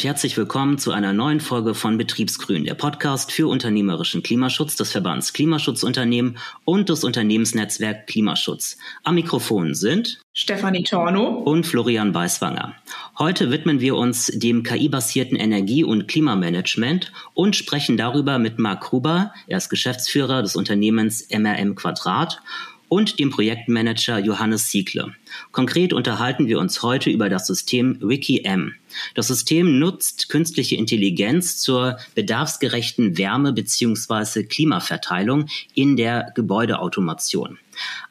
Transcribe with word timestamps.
und 0.00 0.04
herzlich 0.06 0.38
willkommen 0.38 0.78
zu 0.78 0.92
einer 0.92 1.12
neuen 1.12 1.40
Folge 1.40 1.74
von 1.74 1.98
Betriebsgrün, 1.98 2.64
der 2.64 2.72
Podcast 2.72 3.30
für 3.30 3.50
unternehmerischen 3.50 4.22
Klimaschutz 4.22 4.74
des 4.74 4.92
Verbands 4.92 5.34
Klimaschutzunternehmen 5.34 6.38
und 6.64 6.88
des 6.88 7.04
Unternehmensnetzwerk 7.04 8.06
Klimaschutz. 8.06 8.78
Am 9.04 9.16
Mikrofon 9.16 9.74
sind 9.74 10.22
Stefanie 10.32 10.84
Torno 10.84 11.28
und 11.28 11.66
Florian 11.66 12.14
Weißwanger. 12.14 12.76
Heute 13.18 13.50
widmen 13.50 13.80
wir 13.80 13.94
uns 13.94 14.28
dem 14.28 14.62
KI-basierten 14.62 15.36
Energie- 15.36 15.84
und 15.84 16.08
Klimamanagement 16.08 17.12
und 17.34 17.54
sprechen 17.54 17.98
darüber 17.98 18.38
mit 18.38 18.58
Marc 18.58 18.92
Huber, 18.92 19.34
er 19.48 19.58
ist 19.58 19.68
Geschäftsführer 19.68 20.40
des 20.40 20.56
Unternehmens 20.56 21.28
MRM 21.30 21.74
Quadrat 21.74 22.40
und 22.90 23.20
dem 23.20 23.30
Projektmanager 23.30 24.18
Johannes 24.18 24.70
Siegle. 24.70 25.14
Konkret 25.52 25.92
unterhalten 25.92 26.48
wir 26.48 26.58
uns 26.58 26.82
heute 26.82 27.08
über 27.08 27.28
das 27.28 27.46
System 27.46 27.96
WikiM. 28.02 28.74
Das 29.14 29.28
System 29.28 29.78
nutzt 29.78 30.28
künstliche 30.28 30.74
Intelligenz 30.74 31.58
zur 31.58 31.98
bedarfsgerechten 32.16 33.16
Wärme- 33.16 33.52
bzw. 33.52 34.42
Klimaverteilung 34.42 35.46
in 35.72 35.96
der 35.96 36.32
Gebäudeautomation. 36.34 37.58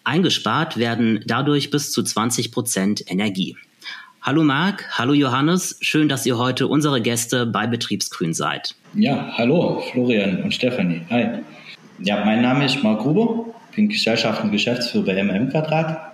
Eingespart 0.05 0.77
werden 0.77 1.23
dadurch 1.27 1.71
bis 1.71 1.91
zu 1.91 2.01
20 2.01 2.53
Prozent 2.53 3.03
Energie. 3.11 3.57
Hallo 4.21 4.43
Marc, 4.43 4.85
hallo 4.97 5.13
Johannes, 5.13 5.77
schön, 5.81 6.07
dass 6.07 6.25
ihr 6.25 6.37
heute 6.37 6.67
unsere 6.67 7.01
Gäste 7.01 7.45
bei 7.45 7.67
Betriebsgrün 7.67 8.33
seid. 8.33 8.75
Ja, 8.93 9.33
hallo 9.37 9.83
Florian 9.91 10.41
und 10.41 10.53
Stefanie. 10.53 11.01
Hi. 11.09 11.39
Ja, 11.99 12.23
mein 12.23 12.41
Name 12.41 12.65
ist 12.65 12.81
Marc 12.81 13.01
Gruber 13.01 13.48
bin 13.75 13.89
Gesellschaft 13.89 14.43
und 14.43 14.51
Geschäftsführer 14.51 15.05
bei 15.05 15.23
MM 15.23 15.49
Quadrat. 15.49 16.09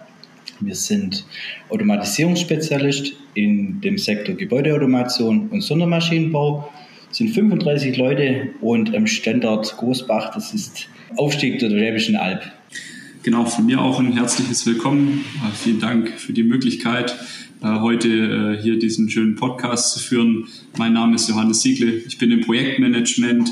Wir 0.60 0.76
sind 0.76 1.26
Automatisierungsspezialist 1.70 3.13
in 3.34 3.82
dem 3.82 3.98
Sektor 3.98 4.35
Gebäudeautomation 4.35 5.49
und 5.49 5.62
Sondermaschinenbau. 5.62 6.71
Sind 7.12 7.30
35 7.30 7.98
Leute 7.98 8.49
und 8.62 8.96
am 8.96 9.07
Standort 9.07 9.76
Großbach, 9.77 10.34
das 10.34 10.54
ist 10.54 10.88
Aufstieg 11.18 11.60
der 11.60 11.70
Schwäbischen 11.70 12.15
Alb. 12.15 12.43
Genau, 13.26 13.43
von 13.46 13.65
mir 13.65 13.82
auch 13.82 13.99
ein 13.99 14.13
herzliches 14.13 14.68
Willkommen. 14.68 15.26
Äh, 15.37 15.55
vielen 15.55 15.80
Dank 15.80 16.12
für 16.20 16.32
die 16.32 16.43
Möglichkeit, 16.43 17.18
äh, 17.63 17.80
heute 17.80 18.08
äh, 18.08 18.62
hier 18.62 18.77
diesen 18.77 19.10
schönen 19.10 19.35
Podcast 19.35 19.93
zu 19.93 19.99
führen. 19.99 20.46
Mein 20.77 20.93
Name 20.93 21.15
ist 21.15 21.27
Johannes 21.27 21.62
Siegle. 21.63 22.04
Ich 22.08 22.20
bin 22.20 22.32
im 22.32 22.41
Projektmanagement 22.41 23.49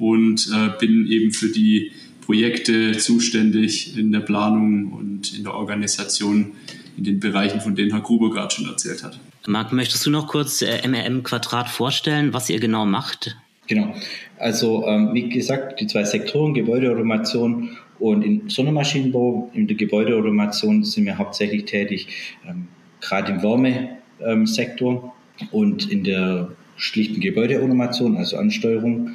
und 0.00 0.50
bin 0.80 1.06
eben 1.06 1.30
für 1.30 1.50
die 1.50 1.92
Projekte 2.24 2.96
zuständig 2.96 3.96
in 3.98 4.12
der 4.12 4.20
Planung 4.20 4.92
und 4.92 5.36
in 5.36 5.44
der 5.44 5.54
Organisation 5.54 6.52
in 6.96 7.04
den 7.04 7.20
Bereichen, 7.20 7.60
von 7.60 7.74
denen 7.74 7.90
Herr 7.90 8.00
Gruber 8.00 8.30
gerade 8.30 8.54
schon 8.54 8.66
erzählt 8.66 9.02
hat. 9.02 9.18
Marc, 9.46 9.72
möchtest 9.72 10.06
du 10.06 10.10
noch 10.10 10.28
kurz 10.28 10.62
äh, 10.62 10.86
MRM 10.86 11.22
Quadrat 11.22 11.68
vorstellen, 11.68 12.32
was 12.32 12.48
ihr 12.48 12.60
genau 12.60 12.86
macht? 12.86 13.36
Genau. 13.66 13.94
Also 14.38 14.86
ähm, 14.86 15.14
wie 15.14 15.28
gesagt, 15.28 15.80
die 15.80 15.86
zwei 15.86 16.04
Sektoren, 16.04 16.54
Gebäudeautomation 16.54 17.76
und 17.98 18.22
im 18.22 18.50
Sondermaschinenbau. 18.50 19.50
In 19.54 19.66
der 19.66 19.76
Gebäudeautomation 19.76 20.84
sind 20.84 21.06
wir 21.06 21.18
hauptsächlich 21.18 21.64
tätig, 21.64 22.08
ähm, 22.46 22.68
gerade 23.00 23.32
im 23.32 23.42
Wärmesektor 23.42 25.14
ähm, 25.40 25.48
und 25.50 25.90
in 25.90 26.04
der 26.04 26.52
schlichten 26.76 27.20
Gebäudeautomation, 27.20 28.16
also 28.16 28.36
Ansteuerung 28.36 29.12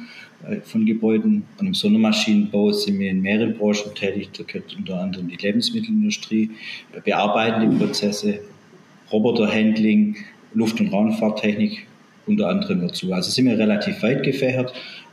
von 0.64 0.86
Gebäuden. 0.86 1.44
Und 1.58 1.66
im 1.66 1.74
Sondermaschinenbau 1.74 2.72
sind 2.72 2.98
wir 2.98 3.10
in 3.10 3.20
mehreren 3.20 3.56
Branchen 3.56 3.94
tätig. 3.94 4.30
Da 4.36 4.44
gehört 4.44 4.76
unter 4.76 5.00
anderem 5.00 5.28
die 5.28 5.36
Lebensmittelindustrie, 5.36 6.50
bearbeitende 7.04 7.76
Prozesse, 7.76 8.40
Roboterhandling, 9.10 10.16
Luft- 10.54 10.80
und 10.80 10.92
Raumfahrttechnik 10.92 11.86
unter 12.26 12.48
anderem 12.48 12.82
dazu. 12.82 13.12
Also 13.12 13.30
sind 13.30 13.46
wir 13.46 13.58
relativ 13.58 14.02
weit 14.02 14.22
gefächert. 14.22 14.72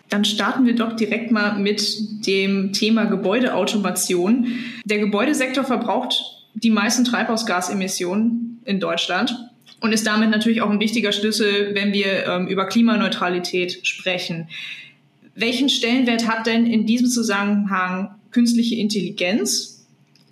Dann 0.10 0.26
starten 0.26 0.66
wir 0.66 0.76
doch 0.76 0.94
direkt 0.94 1.32
mal 1.32 1.58
mit 1.58 2.28
dem 2.28 2.74
Thema 2.74 3.06
Gebäudeautomation. 3.06 4.48
Der 4.86 5.00
Gebäudesektor 5.00 5.64
verbraucht 5.64 6.16
die 6.54 6.70
meisten 6.70 7.04
Treibhausgasemissionen 7.06 8.62
in 8.66 8.80
Deutschland 8.80 9.36
und 9.82 9.94
ist 9.94 10.06
damit 10.06 10.30
natürlich 10.30 10.62
auch 10.62 10.70
ein 10.70 10.80
wichtiger 10.80 11.12
Schlüssel, 11.12 11.74
wenn 11.74 11.92
wir 11.92 12.28
ähm, 12.28 12.48
über 12.48 12.66
Klimaneutralität 12.68 13.86
sprechen. 13.86 14.48
Welchen 15.36 15.68
Stellenwert 15.68 16.28
hat 16.28 16.48
denn 16.48 16.66
in 16.66 16.86
diesem 16.86 17.08
Zusammenhang 17.08 18.16
künstliche 18.32 18.76
Intelligenz, 18.76 19.86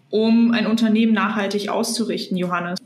um 0.09 0.52
ein 0.52 0.66
Unternehmen 0.66 1.14
nachhaltig 1.14 1.68
auszurichten, 1.68 2.38
Johannes? 2.38 2.80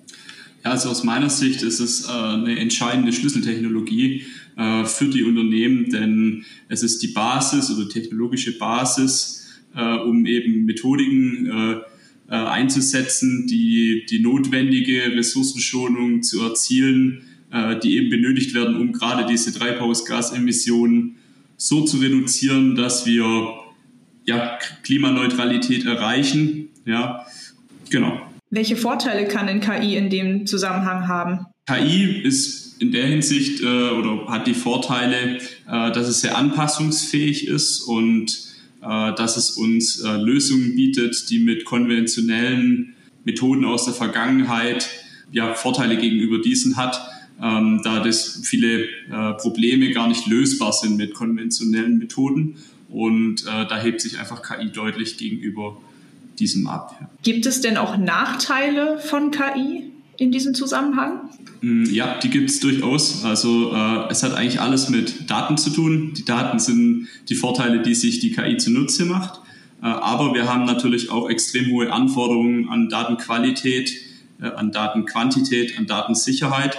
Ja, 0.65 0.71
also 0.71 0.89
aus 0.89 1.03
meiner 1.03 1.29
Sicht 1.29 1.61
ist 1.61 1.79
es 1.79 2.07
äh, 2.07 2.11
eine 2.11 2.57
entscheidende 2.57 3.13
Schlüsseltechnologie 3.13 4.23
äh, 4.57 4.85
für 4.85 5.05
die 5.05 5.23
Unternehmen, 5.23 5.91
denn 5.91 6.43
es 6.69 6.81
ist 6.81 7.03
die 7.03 7.09
Basis 7.09 7.69
oder 7.69 7.87
technologische 7.87 8.57
Basis, 8.57 9.61
äh, 9.75 9.97
um 9.97 10.25
eben 10.25 10.65
Methodiken 10.65 11.83
einzusetzen, 12.29 13.47
die 13.47 14.05
die 14.09 14.19
notwendige 14.19 15.15
Ressourcenschonung 15.15 16.23
zu 16.23 16.41
erzielen, 16.43 17.21
die 17.81 17.95
eben 17.95 18.09
benötigt 18.09 18.53
werden, 18.53 18.75
um 18.75 18.91
gerade 18.91 19.25
diese 19.25 19.53
Treibhausgasemissionen 19.53 21.16
so 21.57 21.83
zu 21.83 21.97
reduzieren, 21.97 22.75
dass 22.75 23.05
wir 23.05 23.55
ja, 24.25 24.57
Klimaneutralität 24.83 25.85
erreichen. 25.85 26.69
Ja, 26.85 27.25
genau. 27.89 28.21
Welche 28.49 28.77
Vorteile 28.77 29.27
kann 29.27 29.47
denn 29.47 29.59
KI 29.59 29.97
in 29.97 30.09
dem 30.09 30.45
Zusammenhang 30.45 31.07
haben? 31.07 31.47
KI 31.65 32.21
ist 32.23 32.81
in 32.81 32.91
der 32.91 33.07
Hinsicht 33.07 33.61
äh, 33.61 33.65
oder 33.65 34.27
hat 34.27 34.47
die 34.47 34.53
Vorteile, 34.53 35.37
äh, 35.37 35.91
dass 35.91 36.07
es 36.07 36.21
sehr 36.21 36.37
anpassungsfähig 36.37 37.47
ist 37.47 37.81
und 37.81 38.47
äh, 38.81 39.13
dass 39.15 39.35
es 39.35 39.51
uns 39.51 40.01
äh, 40.01 40.15
Lösungen 40.17 40.75
bietet, 40.75 41.29
die 41.29 41.39
mit 41.39 41.65
konventionellen 41.65 42.93
Methoden 43.25 43.65
aus 43.65 43.85
der 43.85 43.93
Vergangenheit 43.93 44.87
ja, 45.31 45.53
Vorteile 45.53 45.97
gegenüber 45.97 46.39
diesen 46.39 46.77
hat 46.77 47.01
ähm, 47.41 47.81
da 47.83 47.99
das 47.99 48.41
viele 48.43 48.83
äh, 48.83 49.33
Probleme 49.37 49.91
gar 49.91 50.07
nicht 50.07 50.27
lösbar 50.27 50.73
sind 50.73 50.97
mit 50.97 51.13
konventionellen 51.13 51.97
Methoden. 51.97 52.55
Und 52.89 53.43
äh, 53.43 53.67
da 53.67 53.77
hebt 53.79 54.01
sich 54.01 54.19
einfach 54.19 54.41
KI 54.41 54.71
deutlich 54.71 55.17
gegenüber 55.17 55.77
diesem 56.39 56.67
ab. 56.67 56.95
Ja. 56.99 57.09
Gibt 57.23 57.45
es 57.45 57.61
denn 57.61 57.77
auch 57.77 57.97
Nachteile 57.97 58.99
von 58.99 59.31
KI 59.31 59.91
in 60.17 60.31
diesem 60.31 60.53
Zusammenhang? 60.53 61.29
Mm, 61.61 61.85
ja, 61.85 62.17
die 62.19 62.29
gibt 62.29 62.49
es 62.49 62.59
durchaus. 62.59 63.23
Also 63.23 63.73
äh, 63.73 64.09
es 64.09 64.23
hat 64.23 64.33
eigentlich 64.33 64.61
alles 64.61 64.89
mit 64.89 65.29
Daten 65.29 65.57
zu 65.57 65.69
tun. 65.69 66.13
Die 66.17 66.25
Daten 66.25 66.59
sind 66.59 67.07
die 67.29 67.35
Vorteile, 67.35 67.81
die 67.81 67.95
sich 67.95 68.19
die 68.19 68.31
KI 68.31 68.57
zunutze 68.57 69.05
macht. 69.05 69.41
Äh, 69.81 69.87
aber 69.87 70.33
wir 70.33 70.51
haben 70.51 70.65
natürlich 70.65 71.09
auch 71.09 71.29
extrem 71.29 71.71
hohe 71.71 71.91
Anforderungen 71.91 72.69
an 72.69 72.89
Datenqualität, 72.89 73.91
äh, 74.41 74.47
an 74.47 74.71
Datenquantität, 74.71 75.77
an 75.77 75.87
Datensicherheit. 75.87 76.77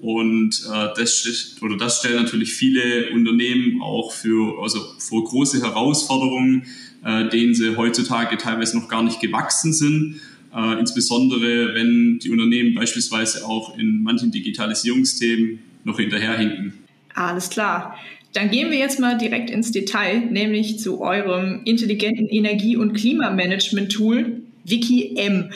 Und 0.00 0.62
äh, 0.72 0.88
das, 0.96 1.56
oder 1.60 1.76
das 1.76 1.98
stellt 1.98 2.16
natürlich 2.16 2.52
viele 2.52 3.10
Unternehmen 3.12 3.82
auch 3.82 4.12
für, 4.12 4.60
also 4.62 4.80
vor 4.98 5.24
große 5.24 5.62
Herausforderungen, 5.62 6.64
äh, 7.04 7.28
denen 7.28 7.54
sie 7.54 7.76
heutzutage 7.76 8.38
teilweise 8.38 8.78
noch 8.78 8.88
gar 8.88 9.02
nicht 9.02 9.20
gewachsen 9.20 9.72
sind. 9.72 10.20
Äh, 10.54 10.80
insbesondere 10.80 11.74
wenn 11.74 12.18
die 12.18 12.30
Unternehmen 12.30 12.74
beispielsweise 12.74 13.46
auch 13.46 13.78
in 13.78 14.02
manchen 14.02 14.30
Digitalisierungsthemen 14.30 15.60
noch 15.84 15.98
hinterherhinken. 15.98 16.72
Alles 17.14 17.50
klar. 17.50 17.96
Dann 18.32 18.50
gehen 18.50 18.70
wir 18.70 18.78
jetzt 18.78 19.00
mal 19.00 19.18
direkt 19.18 19.50
ins 19.50 19.72
Detail, 19.72 20.20
nämlich 20.30 20.78
zu 20.78 21.00
eurem 21.00 21.62
intelligenten 21.64 22.28
Energie- 22.28 22.76
und 22.76 22.94
Klimamanagement-Tool 22.94 24.42
WikiM. 24.64 25.50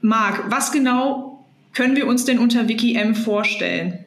Marc, 0.00 0.50
was 0.50 0.72
genau 0.72 1.33
können 1.74 1.96
wir 1.96 2.06
uns 2.06 2.24
denn 2.24 2.38
unter 2.38 2.68
WikiM 2.68 3.14
vorstellen? 3.14 3.98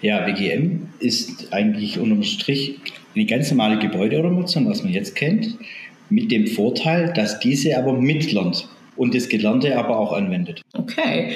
Ja, 0.00 0.26
WikiM 0.26 0.88
ist 1.00 1.52
eigentlich 1.52 1.98
unterm 1.98 2.22
Strich 2.22 2.78
eine 3.14 3.26
ganz 3.26 3.50
normale 3.50 3.78
Gebäudeautomation, 3.78 4.68
was 4.68 4.82
man 4.82 4.92
jetzt 4.92 5.14
kennt, 5.14 5.56
mit 6.08 6.30
dem 6.32 6.46
Vorteil, 6.46 7.12
dass 7.14 7.40
diese 7.40 7.76
aber 7.76 7.92
mitlernt 7.92 8.68
und 8.96 9.14
das 9.14 9.28
Gelernte 9.28 9.76
aber 9.76 9.98
auch 9.98 10.12
anwendet. 10.12 10.62
Okay. 10.72 11.34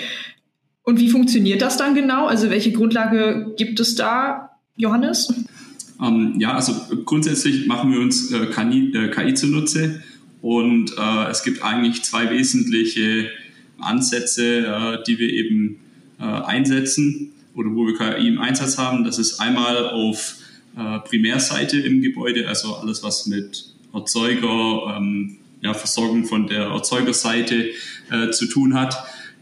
Und 0.82 1.00
wie 1.00 1.08
funktioniert 1.08 1.62
das 1.62 1.76
dann 1.76 1.94
genau? 1.94 2.26
Also 2.26 2.50
welche 2.50 2.72
Grundlage 2.72 3.54
gibt 3.56 3.80
es 3.80 3.94
da, 3.94 4.50
Johannes? 4.76 5.32
Ähm, 6.02 6.34
ja, 6.38 6.54
also 6.54 6.74
grundsätzlich 7.04 7.66
machen 7.66 7.92
wir 7.92 8.00
uns 8.00 8.32
äh, 8.32 8.46
KI, 8.46 8.92
äh, 8.94 9.08
KI 9.08 9.34
zunutze 9.34 10.02
und 10.42 10.92
äh, 10.98 11.30
es 11.30 11.42
gibt 11.42 11.64
eigentlich 11.64 12.02
zwei 12.02 12.30
wesentliche 12.30 13.30
Ansätze, 13.78 14.66
äh, 14.66 15.02
die 15.06 15.18
wir 15.18 15.30
eben 15.30 15.80
äh, 16.18 16.24
einsetzen 16.24 17.32
oder 17.54 17.70
wo 17.70 17.86
wir 17.86 17.96
KI 17.96 18.28
im 18.28 18.40
Einsatz 18.40 18.78
haben. 18.78 19.04
Das 19.04 19.18
ist 19.18 19.40
einmal 19.40 19.88
auf 19.88 20.36
äh, 20.76 20.98
Primärseite 21.00 21.78
im 21.78 22.02
Gebäude, 22.02 22.48
also 22.48 22.74
alles, 22.76 23.02
was 23.02 23.26
mit 23.26 23.66
Erzeuger, 23.92 24.96
ähm, 24.96 25.36
ja, 25.60 25.72
Versorgung 25.72 26.24
von 26.24 26.46
der 26.46 26.64
Erzeugerseite 26.64 27.70
äh, 28.10 28.30
zu 28.30 28.46
tun 28.46 28.74
hat. 28.74 28.96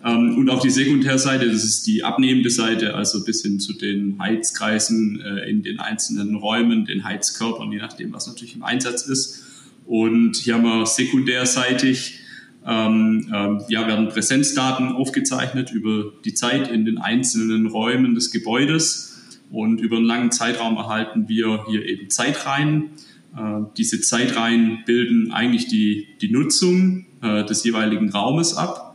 Ähm, 0.05 0.37
und 0.37 0.51
auch 0.51 0.61
die 0.61 0.71
Sekundärseite, 0.71 1.51
das 1.51 1.65
ist 1.65 1.87
die 1.87 2.05
abnehmende 2.05 2.51
Seite, 2.51 2.95
also 2.95 3.25
bis 3.25 3.43
hin 3.43 3.61
zu 3.61 3.73
den 3.73 4.19
Heizkreisen 4.19 5.21
äh, 5.21 5.49
in 5.49 5.63
den 5.63 5.79
einzelnen 5.79 6.35
Räumen, 6.35 6.85
den 6.85 7.05
Heizkörpern, 7.05 7.73
je 7.73 7.79
nachdem, 7.79 8.13
was 8.13 8.27
natürlich 8.27 8.55
im 8.57 8.63
Einsatz 8.63 9.03
ist. 9.07 9.45
Und 9.87 10.37
hier 10.37 10.55
haben 10.55 10.65
wir 10.65 10.87
sekundärseitig, 10.87 12.19
ähm, 12.67 13.31
ähm, 13.35 13.61
ja, 13.69 13.87
werden 13.87 14.09
Präsenzdaten 14.09 14.93
aufgezeichnet 14.93 15.73
über 15.73 16.13
die 16.25 16.35
Zeit 16.35 16.69
in 16.69 16.85
den 16.85 16.99
einzelnen 16.99 17.67
Räumen 17.67 18.15
des 18.15 18.31
Gebäudes. 18.31 19.09
Und 19.51 19.81
über 19.81 19.97
einen 19.97 20.07
langen 20.07 20.33
Zeitraum 20.33 20.77
erhalten 20.77 21.29
wir 21.29 21.67
hier 21.69 21.85
eben 21.87 22.09
Zeitreihen. 22.09 22.91
Äh, 23.37 23.65
diese 23.77 24.01
Zeitreihen 24.01 24.79
bilden 24.87 25.33
eigentlich 25.33 25.67
die, 25.67 26.07
die 26.21 26.31
Nutzung 26.31 27.07
äh, 27.21 27.45
des 27.45 27.65
jeweiligen 27.65 28.11
Raumes 28.11 28.57
ab 28.57 28.93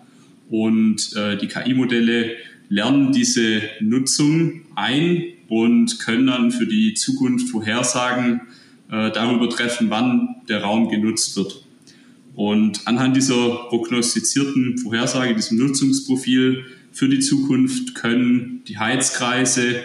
und 0.50 1.16
äh, 1.16 1.38
die 1.38 1.48
KI-Modelle 1.48 2.36
lernen 2.70 3.12
diese 3.12 3.62
Nutzung 3.80 4.62
ein 4.76 5.24
und 5.50 6.00
können 6.00 6.28
dann 6.28 6.52
für 6.52 6.66
die 6.66 6.94
Zukunft 6.94 7.50
Vorhersagen 7.50 8.42
äh, 8.92 9.12
darüber 9.12 9.50
treffen, 9.50 9.90
wann 9.90 10.36
der 10.48 10.64
Raum 10.64 10.90
genutzt 10.90 11.36
wird. 11.38 11.64
Und 12.38 12.86
anhand 12.86 13.18
dieser 13.18 13.66
prognostizierten 13.70 14.78
Vorhersage, 14.78 15.34
diesem 15.34 15.58
Nutzungsprofil 15.58 16.66
für 16.92 17.10
die 17.10 17.18
Zukunft 17.18 17.96
können 17.96 18.62
die 18.68 18.78
Heizkreise 18.78 19.78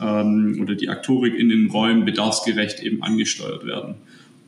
ähm, 0.00 0.60
oder 0.62 0.76
die 0.76 0.88
Aktorik 0.88 1.34
in 1.34 1.48
den 1.48 1.68
Räumen 1.68 2.04
bedarfsgerecht 2.04 2.80
eben 2.84 3.02
angesteuert 3.02 3.66
werden. 3.66 3.96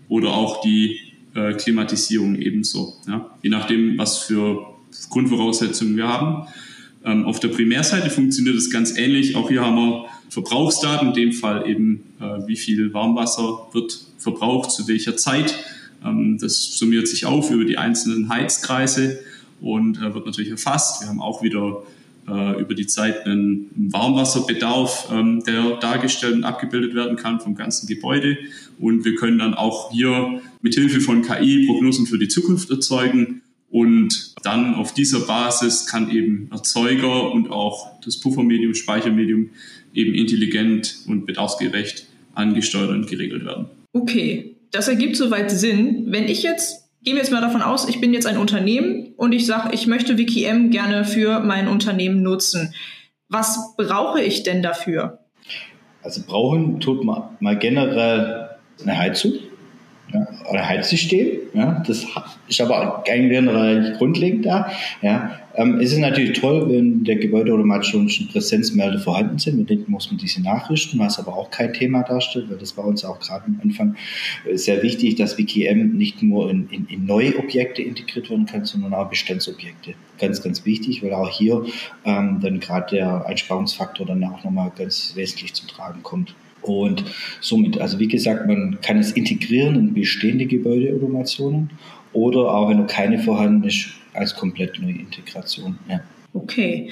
Oder 0.08 0.28
auch 0.34 0.60
die 0.60 1.00
äh, 1.34 1.52
Klimatisierung 1.54 2.36
ebenso. 2.36 2.94
Ja? 3.08 3.28
Je 3.42 3.50
nachdem, 3.50 3.98
was 3.98 4.18
für 4.18 4.64
Grundvoraussetzungen 5.10 5.96
wir 5.96 6.06
haben. 6.06 6.46
Ähm, 7.04 7.24
auf 7.24 7.40
der 7.40 7.48
Primärseite 7.48 8.08
funktioniert 8.08 8.54
es 8.54 8.70
ganz 8.70 8.96
ähnlich. 8.96 9.34
Auch 9.34 9.48
hier 9.48 9.64
haben 9.64 9.74
wir 9.74 10.04
Verbrauchsdaten, 10.28 11.08
in 11.08 11.14
dem 11.14 11.32
Fall 11.32 11.68
eben, 11.68 12.04
äh, 12.20 12.46
wie 12.46 12.56
viel 12.56 12.94
Warmwasser 12.94 13.66
wird 13.72 13.98
verbraucht, 14.16 14.70
zu 14.70 14.86
welcher 14.86 15.16
Zeit. 15.16 15.56
Ähm, 16.04 16.38
das 16.40 16.76
summiert 16.78 17.08
sich 17.08 17.26
auf 17.26 17.50
über 17.50 17.64
die 17.64 17.78
einzelnen 17.78 18.28
Heizkreise 18.28 19.20
und 19.60 19.98
äh, 19.98 20.14
wird 20.14 20.26
natürlich 20.26 20.50
erfasst. 20.50 21.02
Wir 21.02 21.08
haben 21.08 21.20
auch 21.20 21.42
wieder 21.42 21.82
äh, 22.28 22.60
über 22.60 22.74
die 22.74 22.86
Zeit 22.86 23.26
einen 23.26 23.70
Warmwasserbedarf, 23.90 25.08
ähm, 25.12 25.42
der 25.44 25.76
dargestellt 25.76 26.34
und 26.34 26.44
abgebildet 26.44 26.94
werden 26.94 27.16
kann 27.16 27.40
vom 27.40 27.54
ganzen 27.54 27.86
Gebäude. 27.86 28.38
Und 28.78 29.04
wir 29.04 29.14
können 29.16 29.38
dann 29.38 29.54
auch 29.54 29.90
hier 29.90 30.40
mit 30.60 30.74
Hilfe 30.74 31.00
von 31.00 31.22
KI 31.22 31.66
Prognosen 31.66 32.06
für 32.06 32.18
die 32.18 32.28
Zukunft 32.28 32.70
erzeugen 32.70 33.42
und 33.70 34.34
dann 34.42 34.74
auf 34.74 34.94
dieser 34.94 35.20
Basis 35.20 35.86
kann 35.86 36.10
eben 36.10 36.48
Erzeuger 36.50 37.32
und 37.32 37.50
auch 37.50 38.00
das 38.00 38.18
Puffermedium, 38.18 38.74
Speichermedium 38.74 39.50
eben 39.94 40.14
intelligent 40.14 40.98
und 41.06 41.26
bedarfsgerecht 41.26 42.06
angesteuert 42.34 42.90
und 42.90 43.08
geregelt 43.08 43.44
werden. 43.44 43.66
Okay, 43.92 44.54
das 44.70 44.88
ergibt 44.88 45.16
soweit 45.16 45.50
Sinn. 45.50 46.06
Wenn 46.08 46.24
ich 46.24 46.42
jetzt, 46.42 46.88
gehen 47.02 47.14
wir 47.14 47.22
jetzt 47.22 47.32
mal 47.32 47.40
davon 47.40 47.62
aus, 47.62 47.88
ich 47.88 48.00
bin 48.00 48.12
jetzt 48.12 48.26
ein 48.26 48.38
Unternehmen 48.38 49.14
und 49.16 49.32
ich 49.32 49.46
sage, 49.46 49.70
ich 49.72 49.86
möchte 49.86 50.18
WikiM 50.18 50.70
gerne 50.70 51.04
für 51.04 51.40
mein 51.40 51.68
Unternehmen 51.68 52.22
nutzen. 52.22 52.74
Was 53.28 53.74
brauche 53.76 54.22
ich 54.22 54.42
denn 54.42 54.62
dafür? 54.62 55.20
Also 56.02 56.22
brauchen 56.26 56.80
tut 56.80 57.04
man 57.04 57.36
mal 57.40 57.58
generell 57.58 58.50
eine 58.82 58.98
Heizung 58.98 59.32
ja, 60.12 60.26
oder 60.48 60.66
Heizsystem. 60.66 61.38
Ja, 61.54 61.82
das 61.86 62.06
ist 62.48 62.60
aber 62.60 63.04
eigentlich 63.06 63.98
grundlegend 63.98 64.46
da. 64.46 64.70
Ja, 65.02 65.38
ähm, 65.54 65.80
es 65.80 65.92
ist 65.92 65.98
natürlich 65.98 66.38
toll, 66.38 66.68
wenn 66.70 67.04
der 67.04 67.16
Gebäudeautomation 67.16 68.08
schon 68.08 68.28
Präsenzmelder 68.28 68.98
vorhanden 68.98 69.38
sind. 69.38 69.58
Mit 69.58 69.70
denen 69.70 69.84
muss 69.88 70.10
man 70.10 70.18
diese 70.18 70.40
nachrüsten, 70.42 70.98
was 70.98 71.18
aber 71.18 71.36
auch 71.36 71.50
kein 71.50 71.72
Thema 71.72 72.02
darstellt, 72.02 72.48
weil 72.48 72.58
das 72.58 72.76
war 72.76 72.84
uns 72.84 73.04
auch 73.04 73.18
gerade 73.18 73.46
am 73.46 73.60
Anfang 73.62 73.96
äh, 74.48 74.56
sehr 74.56 74.82
wichtig, 74.82 75.16
dass 75.16 75.36
WKM 75.36 75.96
nicht 75.96 76.22
nur 76.22 76.50
in, 76.50 76.68
in, 76.70 76.86
in 76.86 77.06
neue 77.06 77.36
Objekte 77.38 77.82
integriert 77.82 78.30
werden 78.30 78.46
kann, 78.46 78.64
sondern 78.64 78.94
auch 78.94 79.10
Bestandsobjekte. 79.10 79.94
Ganz, 80.18 80.42
ganz 80.42 80.64
wichtig, 80.64 81.02
weil 81.02 81.12
auch 81.12 81.30
hier 81.30 81.64
ähm, 82.04 82.38
dann 82.40 82.60
gerade 82.60 82.96
der 82.96 83.26
Einsparungsfaktor 83.26 84.06
dann 84.06 84.24
auch 84.24 84.44
nochmal 84.44 84.72
ganz 84.76 85.12
wesentlich 85.16 85.54
zum 85.54 85.68
Tragen 85.68 86.02
kommt. 86.02 86.34
Und 86.62 87.04
somit, 87.40 87.80
also 87.80 87.98
wie 87.98 88.08
gesagt, 88.08 88.46
man 88.46 88.78
kann 88.82 88.98
es 88.98 89.12
integrieren 89.12 89.76
in 89.76 89.94
bestehende 89.94 90.46
Gebäudeautomationen 90.46 91.70
oder 92.12 92.52
auch 92.52 92.68
wenn 92.68 92.78
noch 92.78 92.86
keine 92.86 93.18
vorhanden 93.18 93.64
ist, 93.68 93.90
als 94.12 94.34
komplett 94.34 94.80
neue 94.80 94.98
Integration. 94.98 95.78
Ja. 95.88 96.00
Okay. 96.32 96.90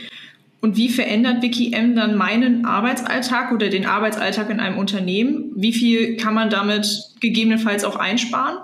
Und 0.60 0.76
wie 0.76 0.88
verändert 0.88 1.42
WikiM 1.42 1.94
dann 1.94 2.16
meinen 2.16 2.64
Arbeitsalltag 2.64 3.52
oder 3.52 3.68
den 3.68 3.86
Arbeitsalltag 3.86 4.50
in 4.50 4.58
einem 4.58 4.78
Unternehmen? 4.78 5.52
Wie 5.54 5.72
viel 5.72 6.16
kann 6.16 6.34
man 6.34 6.50
damit 6.50 6.88
gegebenenfalls 7.20 7.84
auch 7.84 7.96
einsparen? 7.96 8.58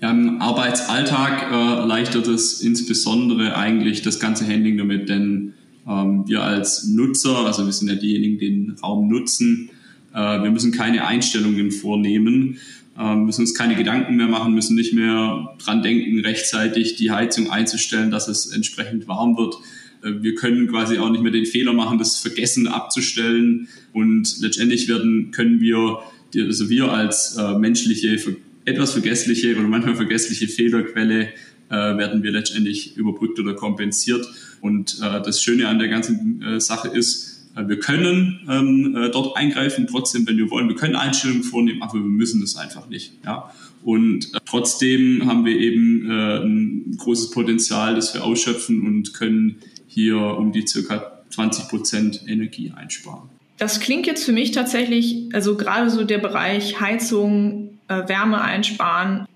Ja, 0.00 0.10
Im 0.10 0.42
Arbeitsalltag 0.42 1.52
äh, 1.52 1.54
erleichtert 1.54 2.26
es 2.26 2.60
insbesondere 2.60 3.56
eigentlich 3.56 4.02
das 4.02 4.18
ganze 4.18 4.48
Handling 4.48 4.76
damit, 4.78 5.08
denn 5.08 5.54
ähm, 5.86 6.24
wir 6.26 6.42
als 6.42 6.88
Nutzer, 6.88 7.46
also 7.46 7.66
wir 7.66 7.72
sind 7.72 7.88
ja 7.88 7.94
diejenigen, 7.94 8.38
die 8.38 8.48
den 8.50 8.76
Raum 8.82 9.08
nutzen, 9.08 9.70
wir 10.12 10.50
müssen 10.50 10.72
keine 10.72 11.06
Einstellungen 11.06 11.70
vornehmen, 11.70 12.58
ähm, 12.98 13.24
müssen 13.24 13.42
uns 13.42 13.54
keine 13.54 13.74
Gedanken 13.74 14.16
mehr 14.16 14.28
machen, 14.28 14.54
müssen 14.54 14.76
nicht 14.76 14.92
mehr 14.92 15.56
dran 15.64 15.82
denken, 15.82 16.20
rechtzeitig 16.20 16.96
die 16.96 17.10
Heizung 17.10 17.50
einzustellen, 17.50 18.10
dass 18.10 18.28
es 18.28 18.52
entsprechend 18.52 19.08
warm 19.08 19.36
wird. 19.38 19.54
Äh, 20.02 20.22
wir 20.22 20.34
können 20.34 20.68
quasi 20.68 20.98
auch 20.98 21.08
nicht 21.08 21.22
mehr 21.22 21.32
den 21.32 21.46
Fehler 21.46 21.72
machen, 21.72 21.98
das 21.98 22.18
Vergessen 22.18 22.66
abzustellen. 22.66 23.68
Und 23.94 24.40
letztendlich 24.40 24.88
werden, 24.88 25.30
können 25.30 25.60
wir, 25.60 26.00
also 26.36 26.68
wir 26.68 26.92
als 26.92 27.36
äh, 27.38 27.56
menschliche, 27.58 28.18
etwas 28.66 28.92
vergessliche 28.92 29.56
oder 29.56 29.66
manchmal 29.68 29.96
vergessliche 29.96 30.48
Fehlerquelle 30.48 31.30
werden 31.68 32.22
wir 32.22 32.32
letztendlich 32.32 32.98
überbrückt 32.98 33.40
oder 33.40 33.54
kompensiert. 33.54 34.28
Und 34.60 35.00
das 35.00 35.42
Schöne 35.42 35.68
an 35.68 35.78
der 35.78 35.88
ganzen 35.88 36.60
Sache 36.60 36.88
ist, 36.88 37.32
äh, 37.32 37.41
wir 37.54 37.78
können 37.78 38.40
ähm, 38.48 38.96
äh, 38.96 39.10
dort 39.10 39.36
eingreifen, 39.36 39.86
trotzdem, 39.86 40.26
wenn 40.26 40.38
wir 40.38 40.50
wollen. 40.50 40.68
Wir 40.68 40.76
können 40.76 40.96
Einstellungen 40.96 41.42
vornehmen, 41.42 41.82
aber 41.82 41.94
wir 41.94 42.00
müssen 42.00 42.40
das 42.40 42.56
einfach 42.56 42.88
nicht. 42.88 43.12
Ja? 43.24 43.52
Und 43.82 44.34
äh, 44.34 44.38
trotzdem 44.46 45.26
haben 45.26 45.44
wir 45.44 45.58
eben 45.58 46.10
äh, 46.10 46.38
ein 46.38 46.96
großes 46.98 47.30
Potenzial, 47.30 47.94
das 47.94 48.14
wir 48.14 48.24
ausschöpfen 48.24 48.86
und 48.86 49.12
können 49.12 49.56
hier 49.86 50.18
um 50.18 50.52
die 50.52 50.66
circa 50.66 51.20
20 51.30 51.68
Prozent 51.68 52.20
Energie 52.26 52.72
einsparen. 52.74 53.28
Das 53.58 53.80
klingt 53.80 54.06
jetzt 54.06 54.24
für 54.24 54.32
mich 54.32 54.52
tatsächlich, 54.52 55.28
also 55.32 55.56
gerade 55.56 55.90
so 55.90 56.04
der 56.04 56.18
Bereich 56.18 56.80
Heizung, 56.80 57.78
äh, 57.88 58.08
Wärme 58.08 58.40
einsparen, 58.40 59.26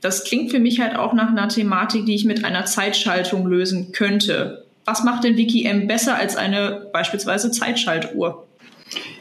das 0.00 0.24
klingt 0.24 0.50
für 0.50 0.60
mich 0.60 0.80
halt 0.80 0.96
auch 0.96 1.12
nach 1.14 1.30
einer 1.30 1.48
Thematik, 1.48 2.06
die 2.06 2.14
ich 2.14 2.24
mit 2.24 2.44
einer 2.44 2.64
Zeitschaltung 2.64 3.46
lösen 3.46 3.92
könnte 3.92 4.65
was 4.86 5.04
macht 5.04 5.24
denn 5.24 5.36
WikiM 5.36 5.88
besser 5.88 6.16
als 6.16 6.36
eine 6.36 6.86
beispielsweise 6.92 7.50
Zeitschaltuhr? 7.50 8.46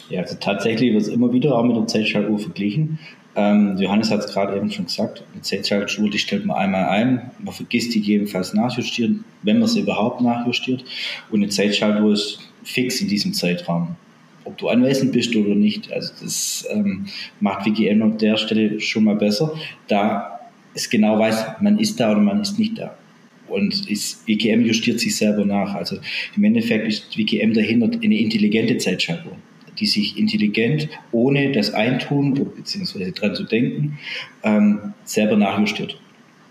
Ja, 0.09 0.21
also 0.21 0.35
tatsächlich 0.39 0.93
wird 0.93 1.01
es 1.01 1.07
immer 1.07 1.33
wieder 1.33 1.55
auch 1.55 1.63
mit 1.63 1.75
der 1.75 1.87
Zeitschaltuhr 1.87 2.37
verglichen. 2.37 2.99
Ähm, 3.35 3.75
Johannes 3.77 4.11
hat 4.11 4.21
es 4.21 4.31
gerade 4.31 4.55
eben 4.55 4.71
schon 4.71 4.85
gesagt, 4.85 5.23
eine 5.33 5.41
Zeitschaltuhr, 5.41 6.09
die 6.09 6.19
stellt 6.19 6.45
man 6.45 6.55
einmal 6.55 6.85
ein, 6.85 7.31
man 7.39 7.53
vergisst 7.53 7.93
die 7.93 7.99
jedenfalls 7.99 8.53
nachjustieren, 8.53 9.25
wenn 9.41 9.59
man 9.59 9.67
sie 9.67 9.81
überhaupt 9.81 10.21
nachjustiert. 10.21 10.85
Und 11.31 11.41
eine 11.41 11.49
Zeitschaltuhr 11.49 12.13
ist 12.13 12.39
fix 12.63 13.01
in 13.01 13.09
diesem 13.09 13.33
Zeitraum. 13.33 13.95
Ob 14.45 14.57
du 14.59 14.69
anwesend 14.69 15.11
bist 15.11 15.35
oder 15.35 15.55
nicht, 15.55 15.91
also 15.91 16.13
das 16.21 16.65
ähm, 16.69 17.07
macht 17.39 17.65
WGM 17.65 18.03
an 18.03 18.17
der 18.19 18.37
Stelle 18.37 18.79
schon 18.79 19.03
mal 19.03 19.15
besser, 19.15 19.53
da 19.87 20.39
es 20.75 20.89
genau 20.89 21.17
weiß, 21.17 21.61
man 21.61 21.79
ist 21.79 21.99
da 21.99 22.11
oder 22.11 22.21
man 22.21 22.41
ist 22.41 22.59
nicht 22.59 22.77
da. 22.77 22.95
Und 23.47 23.89
ist, 23.89 24.27
WKM 24.27 24.65
justiert 24.65 24.99
sich 24.99 25.15
selber 25.15 25.45
nach. 25.45 25.75
Also 25.75 25.97
im 26.35 26.43
Endeffekt 26.43 26.87
ist 26.87 27.17
WKM 27.17 27.53
dahinter 27.53 27.89
eine 28.03 28.19
intelligente 28.19 28.77
Zeitschaltung, 28.77 29.33
die 29.79 29.85
sich 29.85 30.17
intelligent, 30.17 30.89
ohne 31.11 31.51
das 31.51 31.73
Eintun 31.73 32.33
bzw. 32.33 33.11
dran 33.11 33.35
zu 33.35 33.43
denken, 33.43 33.99
ähm, 34.43 34.93
selber 35.03 35.37
nachjustiert. 35.37 35.99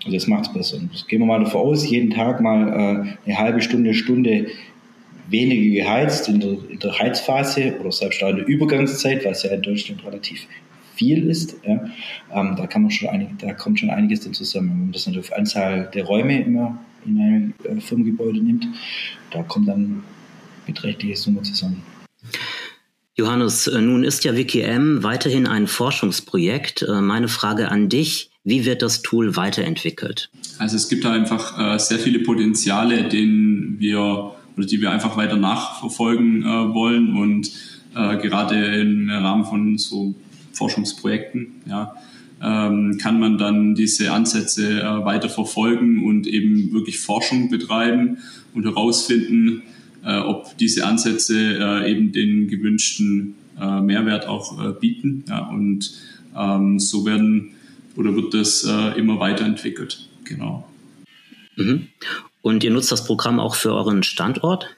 Und 0.04 0.14
das 0.14 0.26
macht 0.26 0.46
es 0.46 0.52
besser. 0.52 0.76
Und 0.76 1.08
gehen 1.08 1.20
wir 1.20 1.26
mal 1.26 1.42
davon 1.42 1.62
aus, 1.62 1.88
jeden 1.88 2.10
Tag 2.10 2.40
mal 2.40 2.68
äh, 2.68 3.26
eine 3.26 3.38
halbe 3.38 3.62
Stunde, 3.62 3.94
Stunde 3.94 4.46
weniger 5.28 5.82
geheizt 5.82 6.28
in 6.28 6.40
der, 6.40 6.56
in 6.68 6.78
der 6.78 6.98
Heizphase 6.98 7.76
oder 7.80 7.90
selbst 7.90 8.22
auch 8.22 8.28
in 8.30 8.36
der 8.36 8.46
Übergangszeit, 8.46 9.24
was 9.24 9.42
ja 9.42 9.50
in 9.50 9.62
Deutschland 9.62 10.04
relativ 10.04 10.46
viel 10.94 11.28
ist. 11.28 11.56
Ja, 11.66 11.84
ähm, 12.32 12.54
da 12.56 12.66
kann 12.66 12.82
man 12.82 12.90
schon 12.90 13.08
einig, 13.08 13.28
da 13.38 13.52
kommt 13.52 13.80
schon 13.80 13.90
einiges 13.90 14.20
dann 14.20 14.34
zusammen. 14.34 14.70
Wenn 14.70 14.80
man 14.80 14.92
das 14.92 15.06
natürlich 15.06 15.30
auf 15.30 15.38
Anzahl 15.38 15.90
der 15.92 16.04
Räume 16.04 16.42
immer 16.42 16.78
in 17.06 17.18
einem 17.18 17.54
äh, 17.64 17.80
Firmengebäude 17.80 18.40
nimmt, 18.40 18.66
da 19.30 19.42
kommt 19.42 19.68
dann 19.68 20.02
beträchtliche 20.66 21.16
Summe 21.16 21.42
zusammen. 21.42 21.82
Johannes, 23.16 23.68
äh, 23.68 23.80
nun 23.80 24.02
ist 24.02 24.24
ja 24.24 24.36
WKM 24.36 25.04
weiterhin 25.04 25.46
ein 25.46 25.68
Forschungsprojekt. 25.68 26.82
Äh, 26.82 27.00
meine 27.00 27.28
Frage 27.28 27.70
an 27.70 27.88
dich, 27.88 28.30
Wie 28.46 28.66
wird 28.66 28.82
das 28.82 29.00
Tool 29.00 29.36
weiterentwickelt? 29.36 30.28
Also 30.58 30.76
es 30.76 30.90
gibt 30.90 31.04
da 31.04 31.12
einfach 31.12 31.58
äh, 31.58 31.78
sehr 31.78 31.98
viele 31.98 32.18
Potenziale, 32.18 33.08
denen 33.08 33.76
wir 33.78 34.34
oder 34.56 34.66
die 34.66 34.82
wir 34.82 34.90
einfach 34.90 35.16
weiter 35.16 35.36
nachverfolgen 35.36 36.44
wollen 36.44 37.16
und 37.16 37.50
gerade 37.92 38.80
im 38.80 39.10
Rahmen 39.10 39.44
von 39.44 39.78
so 39.78 40.14
Forschungsprojekten, 40.54 41.62
ja, 41.66 41.94
ähm, 42.42 42.98
kann 42.98 43.18
man 43.20 43.38
dann 43.38 43.74
diese 43.74 44.12
Ansätze 44.12 44.80
äh, 44.80 45.04
weiter 45.04 45.28
verfolgen 45.28 46.04
und 46.04 46.26
eben 46.26 46.72
wirklich 46.72 46.98
Forschung 46.98 47.48
betreiben 47.48 48.18
und 48.54 48.64
herausfinden, 48.64 49.62
äh, 50.04 50.18
ob 50.18 50.56
diese 50.58 50.86
Ansätze 50.86 51.58
äh, 51.58 51.90
eben 51.90 52.12
den 52.12 52.48
gewünschten 52.48 53.34
äh, 53.58 53.80
Mehrwert 53.80 54.26
auch 54.26 54.62
äh, 54.62 54.72
bieten. 54.72 55.24
Ja, 55.28 55.48
und 55.48 55.92
ähm, 56.36 56.78
so 56.78 57.06
werden 57.06 57.52
oder 57.96 58.14
wird 58.14 58.34
das 58.34 58.64
äh, 58.64 58.98
immer 58.98 59.20
weiterentwickelt. 59.20 60.08
Genau. 60.24 60.68
Mhm. 61.56 61.88
Und 62.42 62.64
ihr 62.64 62.70
nutzt 62.70 62.92
das 62.92 63.06
Programm 63.06 63.40
auch 63.40 63.54
für 63.54 63.72
euren 63.72 64.02
Standort? 64.02 64.76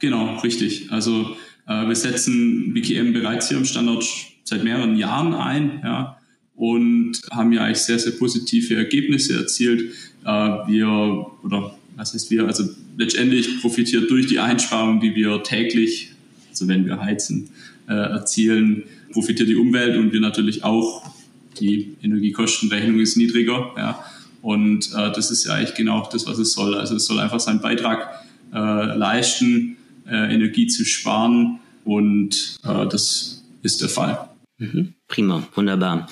Genau, 0.00 0.38
richtig. 0.40 0.92
Also 0.92 1.34
wir 1.66 1.96
setzen 1.96 2.74
BKM 2.74 3.12
bereits 3.12 3.48
hier 3.48 3.56
am 3.56 3.64
Standort 3.64 4.04
seit 4.46 4.64
mehreren 4.64 4.96
Jahren 4.96 5.34
ein, 5.34 5.80
ja, 5.84 6.18
und 6.54 7.20
haben 7.30 7.52
ja 7.52 7.64
eigentlich 7.64 7.78
sehr, 7.78 7.98
sehr 7.98 8.12
positive 8.12 8.74
Ergebnisse 8.74 9.36
erzielt. 9.36 9.92
Äh, 10.24 10.28
wir, 10.28 11.26
oder 11.42 11.76
was 11.96 12.14
heißt 12.14 12.30
wir, 12.30 12.46
also 12.46 12.64
letztendlich 12.96 13.60
profitiert 13.60 14.10
durch 14.10 14.26
die 14.26 14.38
Einsparung, 14.38 15.00
die 15.00 15.14
wir 15.14 15.42
täglich, 15.42 16.12
also 16.48 16.66
wenn 16.68 16.86
wir 16.86 17.00
heizen, 17.00 17.50
äh, 17.88 17.92
erzielen, 17.92 18.84
profitiert 19.12 19.48
die 19.48 19.56
Umwelt 19.56 19.96
und 19.96 20.12
wir 20.12 20.20
natürlich 20.20 20.64
auch. 20.64 21.14
Die 21.60 21.96
Energiekostenrechnung 22.02 23.00
ist 23.00 23.16
niedriger, 23.16 23.72
ja. 23.76 24.04
Und 24.42 24.92
äh, 24.94 25.10
das 25.12 25.30
ist 25.30 25.46
ja 25.46 25.54
eigentlich 25.54 25.74
genau 25.74 26.08
das, 26.12 26.26
was 26.26 26.38
es 26.38 26.52
soll. 26.52 26.74
Also 26.74 26.96
es 26.96 27.06
soll 27.06 27.18
einfach 27.18 27.40
seinen 27.40 27.60
Beitrag 27.60 28.22
äh, 28.52 28.58
leisten, 28.58 29.76
äh, 30.06 30.34
Energie 30.34 30.66
zu 30.66 30.84
sparen 30.84 31.58
und 31.84 32.58
äh, 32.62 32.86
das 32.88 33.42
ist 33.62 33.80
der 33.80 33.88
Fall. 33.88 34.28
Mhm. 34.58 34.94
Prima, 35.06 35.46
wunderbar. 35.54 36.08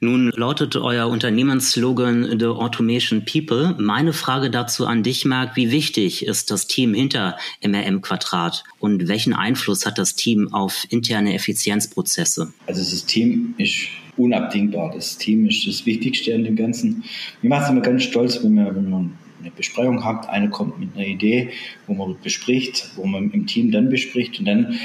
Nun 0.00 0.32
lautet 0.34 0.74
euer 0.74 1.06
Unternehmensslogan 1.06 2.38
The 2.40 2.46
Automation 2.46 3.24
People. 3.24 3.76
Meine 3.78 4.12
Frage 4.12 4.50
dazu 4.50 4.86
an 4.86 5.04
dich, 5.04 5.24
Marc, 5.24 5.54
wie 5.56 5.70
wichtig 5.70 6.26
ist 6.26 6.50
das 6.50 6.66
Team 6.66 6.92
hinter 6.92 7.36
MRM 7.64 8.02
Quadrat 8.02 8.64
und 8.80 9.06
welchen 9.06 9.32
Einfluss 9.32 9.86
hat 9.86 9.96
das 9.96 10.16
Team 10.16 10.52
auf 10.52 10.84
interne 10.90 11.34
Effizienzprozesse? 11.34 12.52
Also 12.66 12.80
das 12.80 13.06
Team 13.06 13.54
ist 13.58 13.86
unabdingbar. 14.16 14.92
Das 14.92 15.16
Team 15.16 15.46
ist 15.46 15.64
das 15.66 15.86
Wichtigste 15.86 16.34
an 16.34 16.42
dem 16.42 16.56
Ganzen. 16.56 17.04
Mir 17.42 17.48
macht 17.48 17.64
es 17.64 17.70
immer 17.70 17.80
ganz 17.80 18.02
stolz, 18.02 18.42
wenn 18.42 18.54
man, 18.54 18.74
wenn 18.74 18.90
man 18.90 19.18
eine 19.40 19.52
Besprechung 19.52 20.04
hat, 20.04 20.28
einer 20.28 20.48
kommt 20.48 20.80
mit 20.80 20.96
einer 20.96 21.06
Idee, 21.06 21.50
wo 21.86 21.94
man 21.94 22.16
bespricht, 22.22 22.90
wo 22.96 23.06
man 23.06 23.30
im 23.30 23.46
Team 23.46 23.70
dann 23.70 23.88
bespricht 23.88 24.40
und 24.40 24.46
dann 24.46 24.78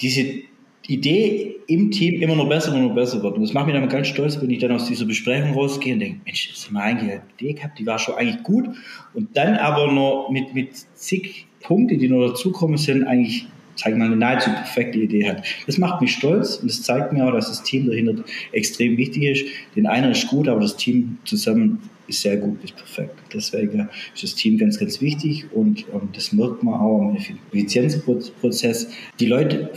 diese 0.00 0.42
Idee 0.88 1.56
im 1.66 1.90
Team 1.90 2.22
immer 2.22 2.34
noch 2.34 2.48
besser 2.48 2.74
und 2.74 2.82
noch 2.82 2.94
besser 2.94 3.22
wird. 3.22 3.36
Und 3.36 3.42
das 3.42 3.52
macht 3.52 3.66
mich 3.66 3.74
dann 3.74 3.88
ganz 3.90 4.08
stolz, 4.08 4.40
wenn 4.40 4.48
ich 4.48 4.58
dann 4.58 4.72
aus 4.72 4.86
dieser 4.86 5.04
Besprechung 5.04 5.52
rausgehe 5.52 5.92
und 5.92 6.00
denke, 6.00 6.20
Mensch, 6.24 6.48
das 6.50 6.66
haben 6.66 6.74
wir 6.74 6.82
eigentlich 6.82 7.12
eine 7.12 7.22
Idee 7.38 7.52
gehabt, 7.52 7.78
die 7.78 7.86
war 7.86 7.98
schon 7.98 8.14
eigentlich 8.14 8.42
gut. 8.42 8.70
Und 9.12 9.36
dann 9.36 9.56
aber 9.56 9.92
noch 9.92 10.30
mit, 10.30 10.54
mit 10.54 10.70
zig 10.94 11.46
Punkten, 11.60 11.98
die 11.98 12.08
noch 12.08 12.28
dazukommen, 12.28 12.78
sind 12.78 13.04
eigentlich, 13.04 13.46
sag 13.76 13.92
ich 13.92 13.98
mal, 13.98 14.06
eine 14.06 14.16
nahezu 14.16 14.48
perfekte 14.50 14.98
Idee 14.98 15.28
hat. 15.28 15.44
Das 15.66 15.76
macht 15.76 16.00
mich 16.00 16.12
stolz 16.12 16.56
und 16.56 16.70
das 16.70 16.82
zeigt 16.82 17.12
mir 17.12 17.26
auch, 17.26 17.32
dass 17.32 17.48
das 17.48 17.62
Team 17.62 17.86
dahinter 17.86 18.24
extrem 18.52 18.96
wichtig 18.96 19.24
ist. 19.24 19.44
Den 19.76 19.86
einen 19.86 20.12
ist 20.12 20.26
gut, 20.28 20.48
aber 20.48 20.60
das 20.60 20.76
Team 20.76 21.18
zusammen 21.24 21.82
ist 22.06 22.22
sehr 22.22 22.38
gut 22.38 22.64
ist 22.64 22.74
perfekt. 22.74 23.14
Deswegen 23.34 23.88
ist 24.14 24.22
das 24.22 24.34
Team 24.34 24.56
ganz, 24.56 24.78
ganz 24.78 25.02
wichtig 25.02 25.44
und 25.52 25.84
ähm, 25.92 26.08
das 26.14 26.32
merkt 26.32 26.62
man 26.62 26.74
auch 26.74 27.10
im 27.10 27.16
Effizienzprozess. 27.52 28.88
Die 29.20 29.26
Leute 29.26 29.70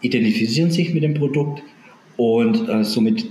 identifizieren 0.00 0.70
sich 0.70 0.94
mit 0.94 1.02
dem 1.02 1.14
Produkt 1.14 1.62
und 2.16 2.68
äh, 2.68 2.84
somit 2.84 3.26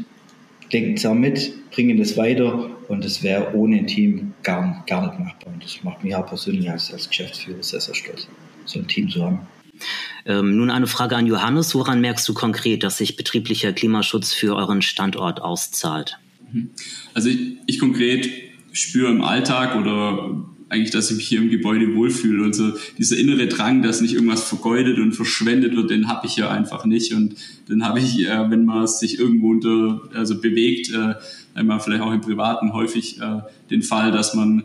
denken 0.71 0.97
sie 0.97 1.13
mit, 1.13 1.69
bringen 1.71 1.97
das 1.97 2.17
weiter 2.17 2.69
und 2.87 3.03
das 3.03 3.23
wäre 3.23 3.53
ohne 3.53 3.77
ein 3.77 3.87
Team 3.87 4.33
gar, 4.43 4.83
gar 4.87 5.07
nicht 5.07 5.19
machbar. 5.19 5.53
Und 5.53 5.63
das 5.63 5.83
macht 5.83 6.03
mich 6.03 6.15
auch 6.15 6.25
persönlich 6.25 6.69
als, 6.69 6.91
als 6.91 7.07
Geschäftsführer 7.07 7.61
sehr, 7.61 7.81
sehr 7.81 7.95
stolz, 7.95 8.27
so 8.65 8.79
ein 8.79 8.87
Team 8.87 9.09
zu 9.09 9.23
haben. 9.23 9.39
Ähm, 10.25 10.57
nun 10.57 10.69
eine 10.69 10.87
Frage 10.87 11.15
an 11.15 11.25
Johannes. 11.25 11.73
Woran 11.73 12.01
merkst 12.01 12.27
du 12.27 12.33
konkret, 12.33 12.83
dass 12.83 12.97
sich 12.97 13.15
betrieblicher 13.15 13.73
Klimaschutz 13.73 14.33
für 14.33 14.55
euren 14.55 14.81
Standort 14.81 15.41
auszahlt? 15.41 16.19
Mhm. 16.51 16.71
Also 17.13 17.29
ich, 17.29 17.57
ich 17.65 17.79
konkret 17.79 18.29
spüre 18.71 19.11
im 19.11 19.21
Alltag 19.21 19.75
oder 19.75 20.45
eigentlich, 20.69 20.91
dass 20.91 21.09
ich 21.09 21.17
mich 21.17 21.27
hier 21.27 21.39
im 21.39 21.49
Gebäude 21.49 21.95
wohlfühle. 21.95 22.43
Und 22.43 22.53
so 22.53 22.71
dieser 22.97 23.17
innere 23.17 23.47
Drang, 23.47 23.81
dass 23.81 24.01
nicht 24.01 24.13
irgendwas 24.13 24.43
vergeudet 24.43 24.99
und 24.99 25.13
verschwendet 25.13 25.75
wird, 25.75 25.89
den 25.89 26.07
habe 26.07 26.27
ich 26.27 26.35
ja 26.35 26.49
einfach 26.49 26.85
nicht. 26.85 27.13
Und 27.13 27.35
den 27.67 27.83
habe 27.85 27.99
ich, 27.99 28.25
äh, 28.25 28.49
wenn 28.49 28.65
man 28.65 28.87
sich 28.87 29.19
irgendwo 29.19 29.49
unter, 29.49 30.01
also 30.13 30.39
bewegt, 30.39 30.91
äh, 30.91 31.15
einmal 31.55 31.79
vielleicht 31.79 32.03
auch 32.03 32.13
im 32.13 32.21
Privaten 32.21 32.73
häufig 32.73 33.19
äh, 33.19 33.41
den 33.69 33.81
Fall, 33.81 34.11
dass 34.11 34.35
man, 34.35 34.63